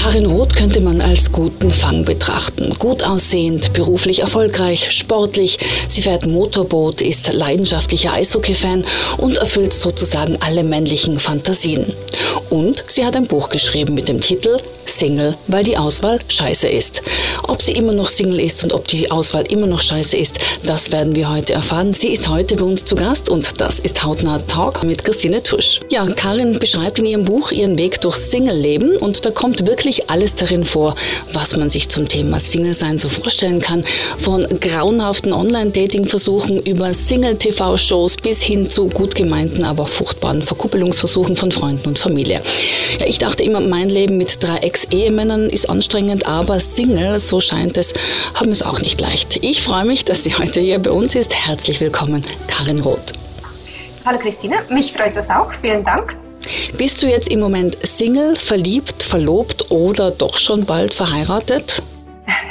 [0.00, 2.72] Karin Roth könnte man als guten Fang betrachten.
[2.78, 5.58] Gut aussehend, beruflich erfolgreich, sportlich.
[5.88, 8.84] Sie fährt Motorboot, ist leidenschaftlicher Eishockey-Fan
[9.16, 11.92] und erfüllt sozusagen alle männlichen Fantasien.
[12.48, 14.58] Und sie hat ein Buch geschrieben mit dem Titel
[14.90, 17.02] Single, weil die Auswahl scheiße ist.
[17.46, 20.90] Ob sie immer noch Single ist und ob die Auswahl immer noch scheiße ist, das
[20.90, 21.94] werden wir heute erfahren.
[21.94, 25.80] Sie ist heute bei uns zu Gast und das ist Hautnah Talk mit Christine Tusch.
[25.90, 30.34] Ja, Karin beschreibt in ihrem Buch ihren Weg durch Single-Leben und da kommt wirklich alles
[30.34, 30.94] darin vor,
[31.32, 33.84] was man sich zum Thema Single-Sein so vorstellen kann.
[34.18, 41.88] Von grauenhaften Online-Dating-Versuchen über Single-TV-Shows bis hin zu gut gemeinten, aber furchtbaren Verkuppelungsversuchen von Freunden
[41.88, 42.42] und Familie.
[42.98, 47.76] Ja, ich dachte immer, mein Leben mit drei Ex-Ehemännern ist anstrengend, aber Single, so scheint
[47.76, 47.94] es,
[48.34, 49.42] haben es auch nicht leicht.
[49.42, 51.34] Ich freue mich, dass sie heute hier bei uns ist.
[51.34, 53.12] Herzlich willkommen, Karin Roth.
[54.04, 55.52] Hallo Christine, mich freut das auch.
[55.52, 56.16] Vielen Dank.
[56.76, 61.82] Bist du jetzt im Moment Single, verliebt, verlobt oder doch schon bald verheiratet?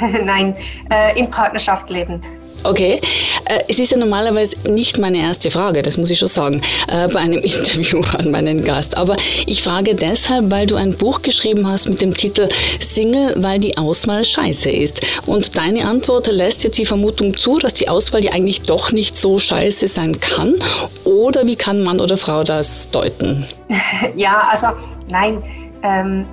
[0.22, 0.54] Nein,
[0.90, 2.26] äh, in Partnerschaft lebend.
[2.64, 3.00] Okay,
[3.44, 7.08] äh, es ist ja normalerweise nicht meine erste Frage, das muss ich schon sagen, äh,
[7.08, 8.96] bei einem Interview an meinen Gast.
[8.96, 12.48] Aber ich frage deshalb, weil du ein Buch geschrieben hast mit dem Titel
[12.80, 15.00] Single, weil die Auswahl scheiße ist.
[15.26, 19.16] Und deine Antwort lässt jetzt die Vermutung zu, dass die Auswahl ja eigentlich doch nicht
[19.16, 20.54] so scheiße sein kann.
[21.04, 23.46] Oder wie kann Mann oder Frau das deuten?
[24.16, 24.68] Ja, also
[25.10, 25.42] nein.
[25.82, 26.26] Ähm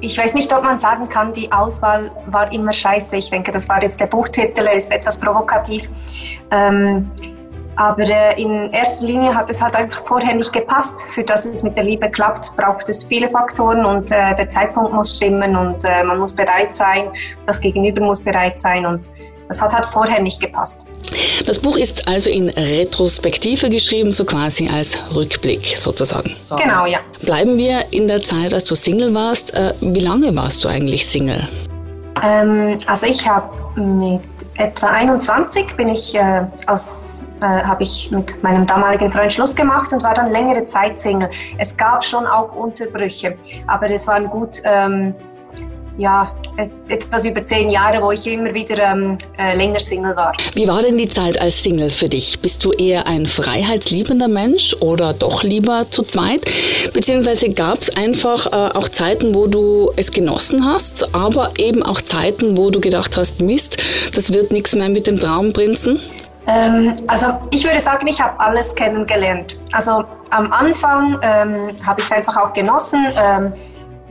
[0.00, 3.16] ich weiß nicht, ob man sagen kann, die Auswahl war immer scheiße.
[3.16, 5.88] Ich denke, das war jetzt der Buchtitel, ist etwas provokativ.
[6.50, 7.10] Ähm,
[7.76, 11.02] aber äh, in erster Linie hat es halt einfach vorher nicht gepasst.
[11.10, 14.92] Für dass es mit der Liebe klappt, braucht es viele Faktoren und äh, der Zeitpunkt
[14.92, 17.10] muss stimmen und äh, man muss bereit sein,
[17.46, 19.10] das Gegenüber muss bereit sein und
[19.48, 20.86] das hat halt vorher nicht gepasst.
[21.46, 26.34] Das Buch ist also in Retrospektive geschrieben, so quasi als Rückblick sozusagen.
[26.56, 26.98] Genau, ja.
[27.22, 29.54] Bleiben wir in der Zeit, als du Single warst.
[29.54, 31.46] Äh, wie lange warst du eigentlich Single?
[32.22, 34.22] Ähm, also ich habe mit
[34.56, 39.92] etwa 21 bin ich äh, aus äh, habe ich mit meinem damaligen Freund Schluss gemacht
[39.92, 41.28] und war dann längere Zeit Single.
[41.58, 45.14] Es gab schon auch Unterbrüche, aber es waren gut ähm,
[45.96, 46.34] ja,
[46.88, 50.32] etwas über zehn Jahre, wo ich immer wieder ähm, äh, länger Single war.
[50.54, 52.40] Wie war denn die Zeit als Single für dich?
[52.40, 56.42] Bist du eher ein freiheitsliebender Mensch oder doch lieber zu zweit?
[56.92, 62.00] Beziehungsweise gab es einfach äh, auch Zeiten, wo du es genossen hast, aber eben auch
[62.00, 63.82] Zeiten, wo du gedacht hast, Mist,
[64.14, 66.00] das wird nichts mehr mit dem Traumprinzen?
[66.46, 69.56] Ähm, also ich würde sagen, ich habe alles kennengelernt.
[69.72, 73.06] Also am Anfang ähm, habe ich es einfach auch genossen.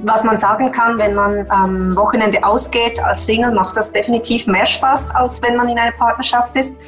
[0.03, 4.65] Was man sagen kann, wenn man am Wochenende ausgeht als Single, macht das definitiv mehr
[4.65, 6.79] Spaß, als wenn man in einer Partnerschaft ist.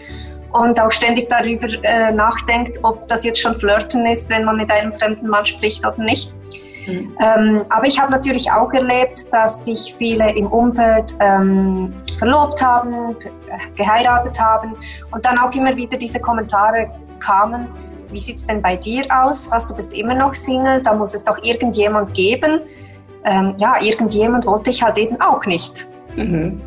[0.52, 4.72] Und auch ständig darüber äh, nachdenkt, ob das jetzt schon Flirten ist, wenn man mit
[4.72, 6.34] einem fremden Mann spricht oder nicht.
[6.88, 7.16] Mhm.
[7.20, 13.16] Ähm, aber ich habe natürlich auch erlebt, dass sich viele im Umfeld ähm, verlobt haben,
[13.76, 14.76] geheiratet haben
[15.12, 16.90] und dann auch immer wieder diese Kommentare
[17.20, 17.68] kamen,
[18.12, 19.50] wie sieht es denn bei dir aus?
[19.52, 22.62] Was, du bist immer noch Single, da muss es doch irgendjemand geben,
[23.26, 25.88] ähm, ja, irgendjemand wollte ich halt eben auch nicht.
[26.16, 26.62] Mhm.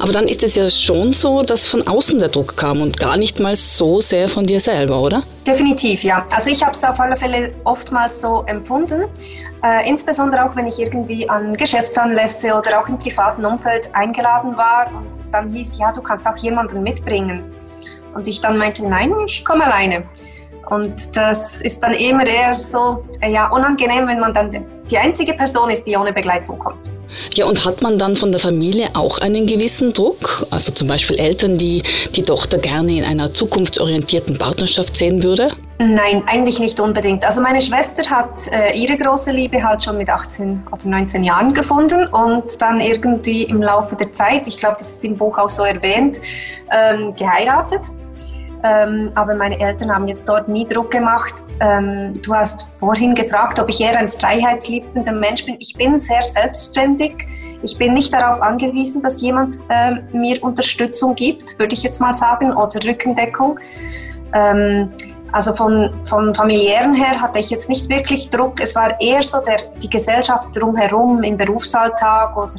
[0.00, 3.16] Aber dann ist es ja schon so, dass von außen der Druck kam und gar
[3.16, 5.22] nicht mal so sehr von dir selber, oder?
[5.46, 6.24] Definitiv, ja.
[6.30, 9.04] Also ich habe es auf alle Fälle oftmals so empfunden.
[9.64, 14.88] Äh, insbesondere auch, wenn ich irgendwie an Geschäftsanlässe oder auch im privaten Umfeld eingeladen war
[14.94, 17.54] und es dann hieß, ja, du kannst auch jemanden mitbringen.
[18.14, 20.04] Und ich dann meinte, nein, ich komme alleine.
[20.68, 25.32] Und das ist dann immer eher so äh, ja, unangenehm, wenn man dann die einzige
[25.32, 26.90] Person ist, die ohne Begleitung kommt.
[27.34, 30.46] Ja, und hat man dann von der Familie auch einen gewissen Druck?
[30.50, 31.82] Also zum Beispiel Eltern, die
[32.14, 35.50] die Tochter gerne in einer zukunftsorientierten Partnerschaft sehen würde?
[35.78, 37.24] Nein, eigentlich nicht unbedingt.
[37.24, 41.52] Also meine Schwester hat äh, ihre große Liebe halt schon mit 18 oder 19 Jahren
[41.52, 45.48] gefunden und dann irgendwie im Laufe der Zeit, ich glaube, das ist im Buch auch
[45.48, 46.20] so erwähnt,
[46.70, 47.90] ähm, geheiratet.
[48.64, 51.34] Ähm, aber meine Eltern haben jetzt dort nie Druck gemacht.
[51.60, 55.56] Ähm, du hast vorhin gefragt, ob ich eher ein freiheitsliebender Mensch bin.
[55.58, 57.26] Ich bin sehr selbstständig.
[57.62, 62.14] Ich bin nicht darauf angewiesen, dass jemand ähm, mir Unterstützung gibt, würde ich jetzt mal
[62.14, 63.58] sagen, oder Rückendeckung.
[64.32, 64.92] Ähm,
[65.32, 68.60] also von, vom familiären her hatte ich jetzt nicht wirklich Druck.
[68.60, 72.56] Es war eher so der, die Gesellschaft drumherum im Berufsalltag oder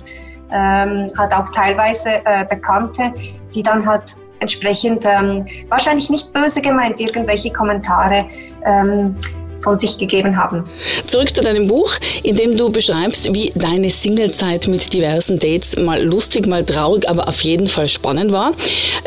[0.52, 3.14] ähm, halt auch teilweise äh, Bekannte,
[3.54, 8.26] die dann halt entsprechend ähm, wahrscheinlich nicht böse gemeint irgendwelche Kommentare
[8.66, 9.16] ähm,
[9.64, 10.66] von sich gegeben haben.
[11.08, 16.04] Zurück zu deinem Buch, in dem du beschreibst, wie deine Singlezeit mit diversen Dates mal
[16.04, 18.52] lustig, mal traurig, aber auf jeden Fall spannend war.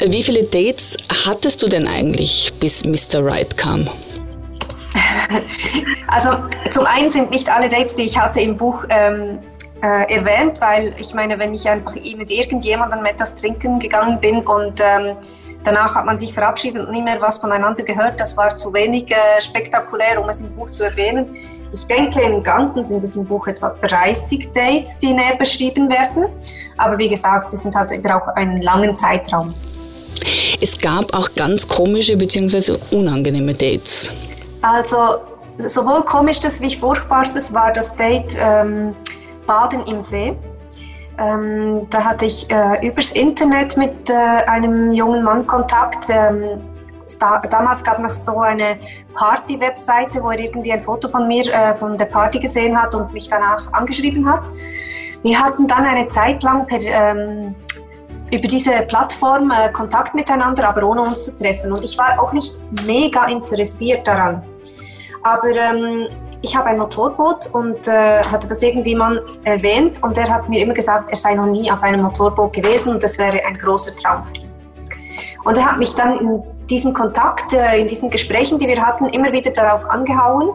[0.05, 0.97] Wie viele Dates
[1.27, 3.25] hattest du denn eigentlich, bis Mr.
[3.25, 3.89] Right kam?
[6.09, 6.31] Also
[6.71, 9.41] zum einen sind nicht alle Dates, die ich hatte im Buch ähm,
[9.83, 14.81] äh, erwähnt, weil ich meine, wenn ich einfach mit irgendjemandem etwas trinken gegangen bin und
[14.81, 15.17] ähm,
[15.63, 19.11] danach hat man sich verabschiedet und nie mehr was voneinander gehört, das war zu wenig
[19.11, 21.37] äh, spektakulär, um es im Buch zu erwähnen.
[21.73, 26.27] Ich denke, im Ganzen sind es im Buch etwa 30 Dates, die näher beschrieben werden.
[26.79, 29.55] Aber wie gesagt, sie sind halt über auch einen langen Zeitraum.
[30.61, 32.79] Es gab auch ganz komische bzw.
[32.93, 34.11] unangenehme Dates.
[34.63, 35.19] Also
[35.59, 38.95] sowohl komisches wie furchtbarstes war das Date ähm,
[39.47, 40.37] Baden im See.
[41.19, 46.11] Ähm, da hatte ich äh, übers Internet mit äh, einem jungen Mann Kontakt.
[46.11, 46.61] Ähm,
[47.21, 48.79] da, damals gab es noch so eine
[49.15, 53.13] Party-Webseite, wo er irgendwie ein Foto von mir äh, von der Party gesehen hat und
[53.13, 54.51] mich danach angeschrieben hat.
[55.23, 57.55] Wir hatten dann eine Zeit lang per, ähm,
[58.33, 61.73] über diese Plattform äh, Kontakt miteinander, aber ohne uns zu treffen.
[61.73, 64.43] Und ich war auch nicht mega interessiert daran.
[65.23, 66.09] Aber ähm,
[66.43, 70.63] ich habe ein Motorboot und äh, hatte das irgendwie mal erwähnt und er hat mir
[70.63, 73.95] immer gesagt, er sei noch nie auf einem Motorboot gewesen und das wäre ein großer
[73.97, 74.51] Traum für ihn.
[75.45, 79.07] Und er hat mich dann in diesem Kontakt, äh, in diesen Gesprächen, die wir hatten,
[79.11, 80.51] immer wieder darauf angehauen.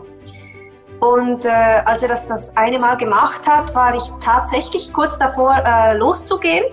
[1.00, 5.56] Und äh, als er das das eine Mal gemacht hat, war ich tatsächlich kurz davor,
[5.66, 6.66] äh, loszugehen.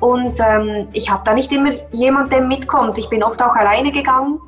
[0.00, 2.98] Und ähm, ich habe da nicht immer jemanden, der mitkommt.
[2.98, 4.40] Ich bin oft auch alleine gegangen.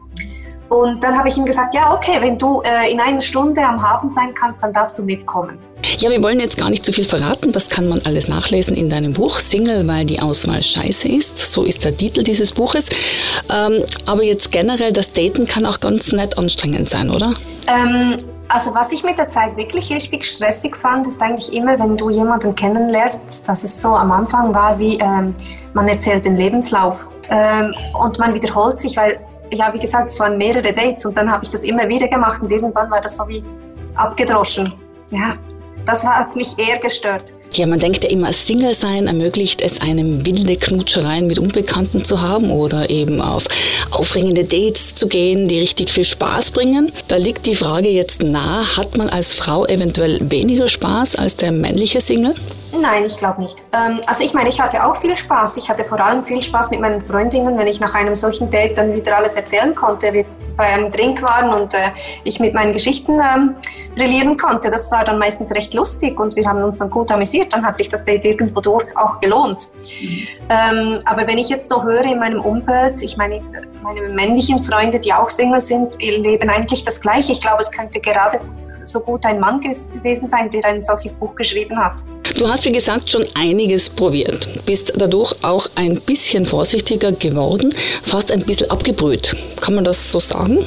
[0.69, 3.81] Und dann habe ich ihm gesagt, ja, okay, wenn du äh, in einer Stunde am
[3.83, 5.59] Hafen sein kannst, dann darfst du mitkommen.
[5.99, 7.53] Ja, wir wollen jetzt gar nicht zu viel verraten.
[7.53, 11.39] Das kann man alles nachlesen in deinem Buch Single, weil die Auswahl scheiße ist.
[11.39, 12.89] So ist der Titel dieses Buches.
[13.53, 17.35] Ähm, aber jetzt generell, das Daten kann auch ganz nett anstrengend sein, oder?
[17.67, 18.17] Ähm,
[18.49, 22.11] also was ich mit der Zeit wirklich richtig stressig fand, ist eigentlich immer, wenn du
[22.11, 25.35] jemanden kennenlernst, dass es so am Anfang war, wie ähm,
[25.73, 29.19] man erzählt den Lebenslauf ähm, und man wiederholt sich, weil
[29.55, 32.43] ja, wie gesagt, es waren mehrere Dates und dann habe ich das immer wieder gemacht
[32.43, 33.43] und irgendwann war das so wie
[33.95, 34.73] abgedroschen.
[35.11, 35.37] Ja,
[35.87, 37.33] das hat mich eher gestört.
[37.53, 42.21] Ja, man denkt ja immer, Single sein ermöglicht es einem wilde Knutschereien mit Unbekannten zu
[42.21, 43.47] haben oder eben auf
[43.93, 46.91] aufregende Dates zu gehen, die richtig viel Spaß bringen.
[47.07, 51.53] Da liegt die Frage jetzt nahe, hat man als Frau eventuell weniger Spaß als der
[51.53, 52.35] männliche Single?
[52.81, 53.65] Nein, ich glaube nicht.
[53.73, 55.57] Ähm, also ich meine, ich hatte auch viel Spaß.
[55.57, 58.77] Ich hatte vor allem viel Spaß mit meinen Freundinnen, wenn ich nach einem solchen Date
[58.77, 60.13] dann wieder alles erzählen konnte.
[60.13, 60.25] Wir
[60.57, 61.91] bei einem Drink waren und äh,
[62.23, 63.57] ich mit meinen Geschichten ähm,
[63.97, 64.71] brillieren konnte.
[64.71, 67.53] Das war dann meistens recht lustig und wir haben uns dann gut amüsiert.
[67.53, 69.69] Dann hat sich das Date irgendwo durch auch gelohnt.
[70.01, 71.01] Mhm.
[71.07, 73.41] Aber wenn ich jetzt so höre in meinem Umfeld, ich meine,
[73.83, 77.33] meine männlichen Freunde, die auch Single sind, leben eigentlich das Gleiche.
[77.33, 78.41] Ich glaube, es könnte gerade
[78.85, 82.05] so gut ein Mann gewesen sein, der ein solches Buch geschrieben hat.
[82.37, 87.73] Du hast, wie gesagt, schon einiges probiert, bist dadurch auch ein bisschen vorsichtiger geworden,
[88.03, 89.37] fast ein bisschen abgebrüht.
[89.61, 90.65] Kann man das so sagen?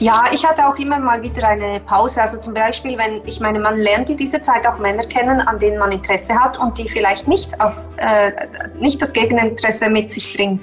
[0.00, 2.22] Ja, ich hatte auch immer mal wieder eine Pause.
[2.22, 5.58] Also zum Beispiel, wenn ich meine, man lernt in dieser Zeit auch Männer kennen, an
[5.58, 8.30] denen man Interesse hat und die vielleicht nicht, auf, äh,
[8.78, 10.60] nicht das Gegeninteresse mit sich bringen.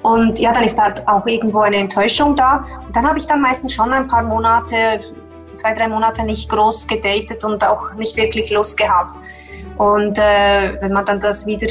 [0.00, 2.64] Und ja, dann ist halt auch irgendwo eine Enttäuschung da.
[2.86, 5.00] Und dann habe ich dann meistens schon ein paar Monate,
[5.58, 9.18] zwei, drei Monate nicht groß gedatet und auch nicht wirklich Lust gehabt.
[9.76, 11.68] Und äh, wenn man dann das wieder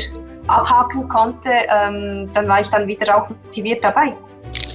[0.48, 4.14] abhaken konnte, ähm, dann war ich dann wieder auch motiviert dabei.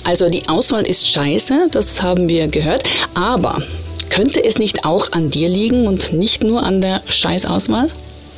[0.05, 3.63] Also die Auswahl ist scheiße, das haben wir gehört, aber
[4.11, 7.89] könnte es nicht auch an dir liegen und nicht nur an der Scheißauswahl?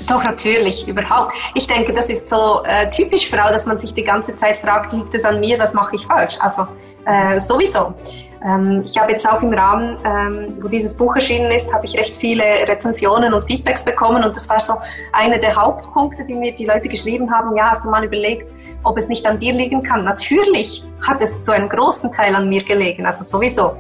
[0.07, 1.33] Doch, natürlich, überhaupt.
[1.55, 4.93] Ich denke, das ist so äh, typisch Frau, dass man sich die ganze Zeit fragt,
[4.93, 6.37] liegt es an mir, was mache ich falsch?
[6.41, 6.67] Also
[7.07, 7.95] äh, sowieso.
[8.45, 11.97] Ähm, ich habe jetzt auch im Rahmen, ähm, wo dieses Buch erschienen ist, habe ich
[11.97, 14.75] recht viele Rezensionen und Feedbacks bekommen und das war so
[15.13, 17.57] einer der Hauptpunkte, die mir die Leute geschrieben haben.
[17.57, 20.05] Ja, hast du mal überlegt, ob es nicht an dir liegen kann?
[20.05, 23.73] Natürlich hat es zu einem großen Teil an mir gelegen, also sowieso.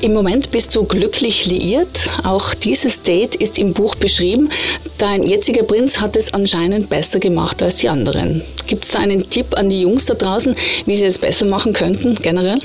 [0.00, 2.08] Im Moment bist du glücklich liiert.
[2.22, 4.48] Auch dieses Date ist im Buch beschrieben.
[4.96, 8.42] Dein jetziger Prinz hat es anscheinend besser gemacht als die anderen.
[8.68, 10.54] Gibt es da einen Tipp an die Jungs da draußen,
[10.86, 12.60] wie sie es besser machen könnten, generell?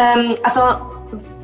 [0.00, 0.60] Ähm, also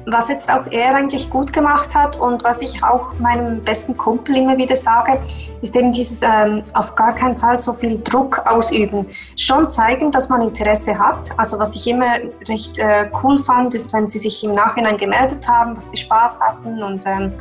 [0.07, 4.37] was jetzt auch er eigentlich gut gemacht hat und was ich auch meinem besten Kumpel
[4.37, 5.21] immer wieder sage,
[5.63, 9.07] ist eben dieses ähm, auf gar keinen Fall so viel Druck ausüben.
[9.37, 11.31] Schon zeigen, dass man Interesse hat.
[11.37, 15.47] Also was ich immer recht äh, cool fand, ist, wenn sie sich im Nachhinein gemeldet
[15.49, 17.33] haben, dass sie Spaß hatten und ähm,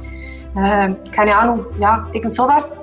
[0.56, 2.76] äh, keine Ahnung, ja, irgend sowas.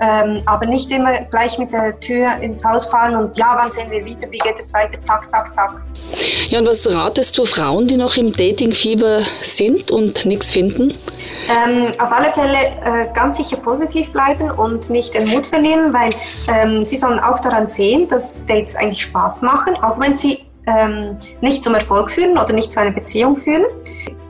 [0.00, 3.90] Ähm, aber nicht immer gleich mit der Tür ins Haus fallen und ja, wann sehen
[3.90, 5.82] wir wieder, wie geht es weiter, zack, zack, zack.
[6.48, 10.94] Ja, und was ratest du Frauen, die noch im Datingfieber sind und nichts finden?
[11.48, 16.10] Ähm, auf alle Fälle äh, ganz sicher positiv bleiben und nicht den Mut verlieren, weil
[16.46, 21.16] ähm, sie sollen auch daran sehen, dass Dates eigentlich Spaß machen, auch wenn sie ähm,
[21.40, 23.64] nicht zum Erfolg führen oder nicht zu einer Beziehung führen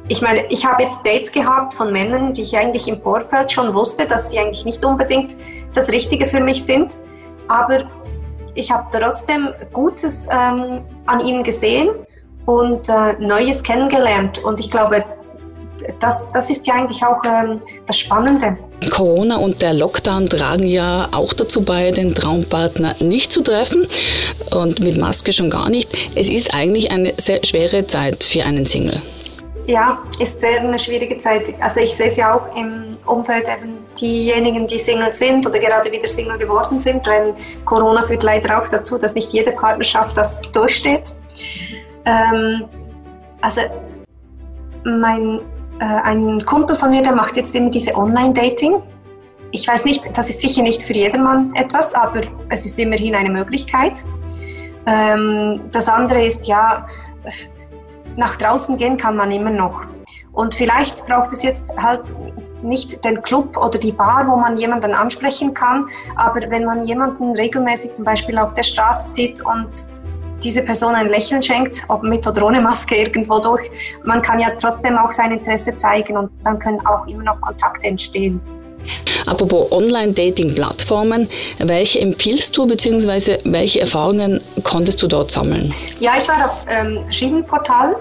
[0.09, 3.75] ich meine, ich habe jetzt Dates gehabt von Männern, die ich eigentlich im Vorfeld schon
[3.75, 5.37] wusste, dass sie eigentlich nicht unbedingt
[5.75, 6.97] das Richtige für mich sind.
[7.49, 7.85] Aber
[8.55, 11.91] ich habe trotzdem Gutes ähm, an ihnen gesehen
[12.47, 14.43] und äh, Neues kennengelernt.
[14.45, 15.05] Und ich glaube,
[16.01, 18.57] das, das ist ja eigentlich auch ähm, das Spannende.
[18.91, 23.87] Corona und der Lockdown tragen ja auch dazu bei, den Traumpartner nicht zu treffen
[24.51, 25.91] und mit Maske schon gar nicht.
[26.15, 29.01] Es ist eigentlich eine sehr schwere Zeit für einen Single.
[29.67, 31.43] Ja, ist sehr eine schwierige Zeit.
[31.61, 35.91] Also ich sehe es ja auch im Umfeld eben diejenigen, die Single sind oder gerade
[35.91, 40.43] wieder Single geworden sind, weil Corona führt leider auch dazu, dass nicht jede Partnerschaft das
[40.53, 41.13] durchsteht.
[42.05, 42.65] Ähm,
[43.41, 43.63] also
[44.85, 45.41] mein,
[45.81, 48.83] äh, ein Kumpel von mir, der macht jetzt immer diese Online-Dating.
[49.51, 53.31] Ich weiß nicht, das ist sicher nicht für jedermann etwas, aber es ist immerhin eine
[53.31, 54.05] Möglichkeit.
[54.87, 56.87] Ähm, das andere ist ja,
[58.17, 59.83] nach draußen gehen kann man immer noch.
[60.39, 62.15] Und vielleicht braucht es jetzt halt
[62.63, 67.33] nicht den Club oder die Bar, wo man jemanden ansprechen kann, aber wenn man jemanden
[67.33, 69.69] regelmäßig zum Beispiel auf der Straße sieht und
[70.45, 73.69] diese Person ein Lächeln schenkt, ob mit oder ohne Maske irgendwo durch,
[74.05, 77.89] man kann ja trotzdem auch sein Interesse zeigen und dann können auch immer noch Kontakte
[77.89, 78.41] entstehen.
[79.27, 81.29] Apropos Online-Dating-Plattformen,
[81.59, 83.39] welche empfiehlst du bzw.
[83.43, 85.75] welche Erfahrungen konntest du dort sammeln?
[85.99, 87.97] Ja, ich war auf ähm, verschiedenen Portalen.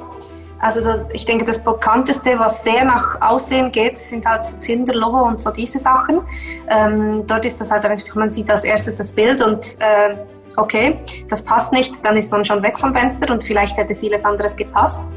[0.60, 4.96] Also da, ich denke, das bekannteste, was sehr nach Aussehen geht, sind halt so Tinder,
[4.96, 6.22] Lovo und so diese Sachen.
[6.70, 10.16] Ähm, dort ist das halt einfach, man sieht als erstes das Bild und äh,
[10.58, 11.00] okay,
[11.30, 14.58] das passt nicht, dann ist man schon weg vom Fenster und vielleicht hätte vieles anderes
[14.58, 15.10] gepasst.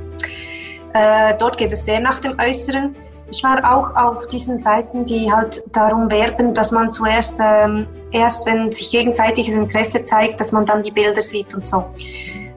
[0.93, 2.95] Äh, dort geht es sehr nach dem Äußeren.
[3.33, 8.45] Ich war auch auf diesen Seiten, die halt darum werben, dass man zuerst, ähm, erst
[8.45, 11.87] wenn sich gegenseitiges Interesse zeigt, dass man dann die Bilder sieht und so.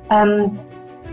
[0.09, 0.59] Ähm,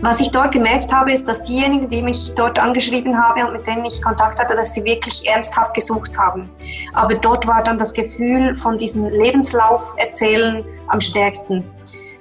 [0.01, 3.67] was ich dort gemerkt habe, ist, dass diejenigen, die mich dort angeschrieben haben und mit
[3.67, 6.49] denen ich Kontakt hatte, dass sie wirklich ernsthaft gesucht haben.
[6.93, 11.63] Aber dort war dann das Gefühl von diesem Lebenslauf erzählen am stärksten.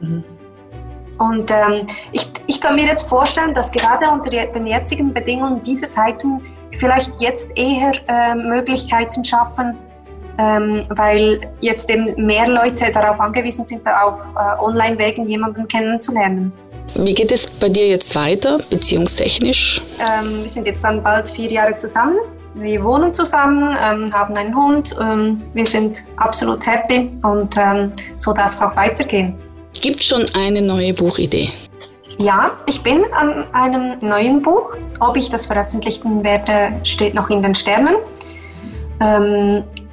[0.01, 0.25] Mhm.
[1.19, 5.87] Und ähm, ich, ich kann mir jetzt vorstellen, dass gerade unter den jetzigen Bedingungen diese
[5.87, 6.41] Seiten
[6.73, 9.77] vielleicht jetzt eher äh, Möglichkeiten schaffen,
[10.39, 16.53] ähm, weil jetzt eben mehr Leute darauf angewiesen sind, auf äh, Online-Wegen jemanden kennenzulernen.
[16.95, 19.81] Wie geht es bei dir jetzt weiter, beziehungstechnisch?
[19.99, 22.19] Ähm, wir sind jetzt dann bald vier Jahre zusammen.
[22.55, 24.97] Wir wohnen zusammen, ähm, haben einen Hund.
[25.01, 29.35] Ähm, wir sind absolut happy und ähm, so darf es auch weitergehen.
[29.81, 31.51] Gibt es schon eine neue Buchidee?
[32.19, 34.77] Ja, ich bin an einem neuen Buch.
[34.99, 37.95] Ob ich das veröffentlichen werde, steht noch in den Sternen.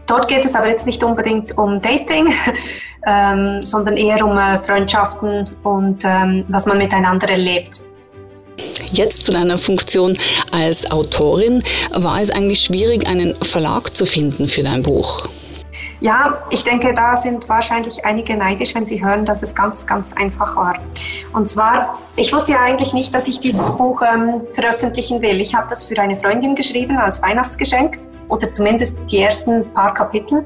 [0.08, 2.34] Dort geht es aber jetzt nicht unbedingt um Dating,
[3.06, 7.82] ähm, sondern eher um äh, Freundschaften und ähm, was man miteinander erlebt.
[8.92, 10.18] Jetzt zu deiner Funktion
[10.52, 11.62] als Autorin.
[11.92, 15.28] War es eigentlich schwierig, einen Verlag zu finden für dein Buch?
[16.00, 20.14] Ja, ich denke, da sind wahrscheinlich einige neidisch, wenn sie hören, dass es ganz, ganz
[20.14, 20.80] einfach war.
[21.34, 25.42] Und zwar, ich wusste ja eigentlich nicht, dass ich dieses Buch ähm, veröffentlichen will.
[25.42, 30.46] Ich habe das für eine Freundin geschrieben als Weihnachtsgeschenk oder zumindest die ersten paar Kapitel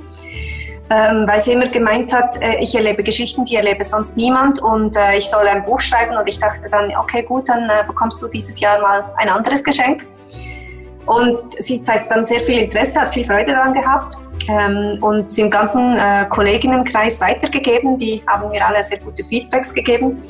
[0.91, 4.97] ähm, weil sie immer gemeint hat, äh, ich erlebe Geschichten, die erlebe sonst niemand und
[4.97, 8.21] äh, ich soll ein Buch schreiben und ich dachte dann, okay gut, dann äh, bekommst
[8.21, 10.05] du dieses Jahr mal ein anderes Geschenk.
[11.05, 14.17] Und sie zeigt dann sehr viel Interesse, hat viel Freude daran gehabt
[14.49, 15.97] ähm, und sie im ganzen
[16.29, 17.97] Kolleginnenkreis weitergegeben.
[17.97, 20.21] Die haben mir alle sehr gute Feedbacks gegeben.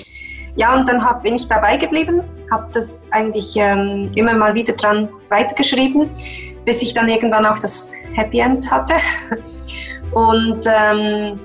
[0.56, 5.10] Ja, und dann bin ich dabei geblieben, habe das eigentlich ähm, immer mal wieder dran
[5.30, 6.10] weitergeschrieben,
[6.66, 8.96] bis ich dann irgendwann auch das Happy End hatte.
[10.12, 11.40] Und ähm,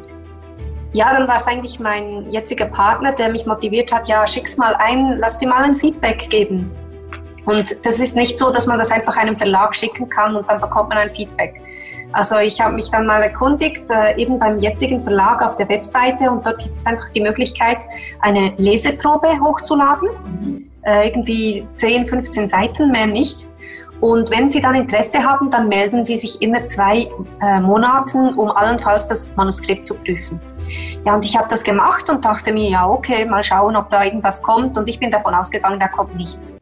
[0.92, 4.74] ja, dann war es eigentlich mein jetziger Partner, der mich motiviert hat, ja, schick's mal
[4.76, 6.70] ein, lass dir mal ein Feedback geben.
[7.44, 10.60] Und das ist nicht so, dass man das einfach einem Verlag schicken kann und dann
[10.60, 11.60] bekommt man ein Feedback.
[12.12, 16.30] Also ich habe mich dann mal erkundigt, äh, eben beim jetzigen Verlag auf der Webseite
[16.30, 17.78] und dort gibt es einfach die Möglichkeit,
[18.20, 20.08] eine Leseprobe hochzuladen.
[20.24, 20.70] Mhm.
[20.82, 23.48] Äh, irgendwie 10, 15 Seiten, mehr nicht.
[24.00, 27.08] Und wenn Sie dann Interesse haben, dann melden Sie sich innerhalb zwei
[27.40, 30.40] äh, Monaten, um allenfalls das Manuskript zu prüfen.
[31.04, 34.04] Ja, und ich habe das gemacht und dachte mir, ja, okay, mal schauen, ob da
[34.04, 34.76] irgendwas kommt.
[34.76, 36.56] Und ich bin davon ausgegangen, da kommt nichts.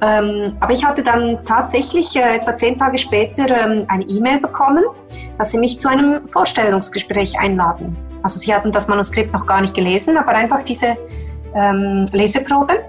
[0.00, 4.84] Ähm, aber ich hatte dann tatsächlich äh, etwa zehn Tage später ähm, eine E-Mail bekommen,
[5.36, 7.96] dass sie mich zu einem Vorstellungsgespräch einladen.
[8.22, 10.96] Also sie hatten das Manuskript noch gar nicht gelesen, aber einfach diese
[11.54, 12.84] ähm, Leseprobe.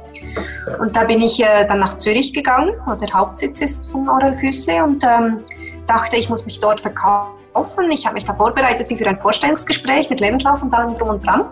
[0.79, 4.35] Und da bin ich äh, dann nach Zürich gegangen, wo der Hauptsitz ist von Aurel
[4.35, 5.39] Füßle und ähm,
[5.87, 7.91] dachte, ich muss mich dort verkaufen.
[7.91, 11.25] Ich habe mich da vorbereitet wie für ein Vorstellungsgespräch mit Lebenslauf und allem drum und
[11.25, 11.45] dran.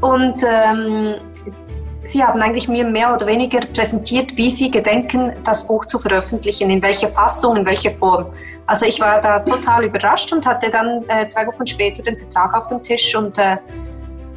[0.00, 1.16] Und ähm,
[2.06, 6.70] Sie haben eigentlich mir mehr oder weniger präsentiert, wie Sie gedenken, das Buch zu veröffentlichen,
[6.70, 8.26] in welcher Fassung, in welcher Form.
[8.66, 12.54] Also ich war da total überrascht und hatte dann äh, zwei Wochen später den Vertrag
[12.54, 13.56] auf dem Tisch und äh,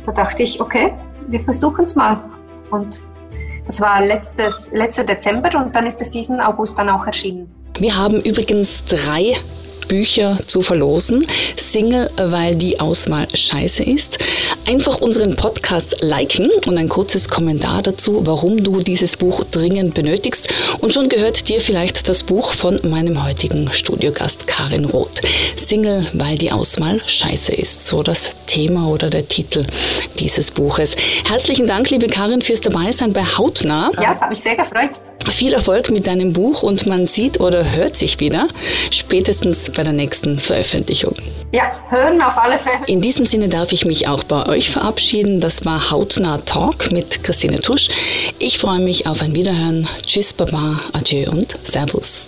[0.03, 0.95] da dachte ich, okay,
[1.29, 2.19] wir versuchen es mal.
[2.71, 3.01] Und
[3.65, 7.49] das war letztes, letzter Dezember und dann ist der Season August dann auch erschienen.
[7.77, 9.35] Wir haben übrigens drei
[9.89, 11.27] Bücher zu verlosen.
[11.57, 14.17] Single, weil die Auswahl scheiße ist.
[14.65, 20.47] Einfach unseren Podcast liken und ein kurzes Kommentar dazu, warum du dieses Buch dringend benötigst.
[20.79, 25.21] Und schon gehört dir vielleicht das Buch von meinem heutigen Studiogast Karin Roth.
[25.57, 27.85] Single, weil die Auswahl scheiße ist.
[27.85, 29.65] So das Thema oder der Titel
[30.19, 30.95] dieses Buches.
[31.27, 33.91] Herzlichen Dank, liebe Karin, fürs Dabeisein bei Hautnah.
[33.99, 34.91] Ja, es hat mich sehr gefreut.
[35.31, 38.47] Viel Erfolg mit deinem Buch und man sieht oder hört sich wieder,
[38.91, 41.13] spätestens bei der nächsten Veröffentlichung.
[41.51, 42.85] Ja, hören auf alle Fälle.
[42.87, 45.39] In diesem Sinne darf ich mich auch bei euch verabschieden.
[45.39, 47.87] Das war Hautnah Talk mit Christine Tusch.
[48.37, 49.87] Ich freue mich auf ein Wiederhören.
[50.05, 52.27] Tschüss, Baba, Adieu und Servus.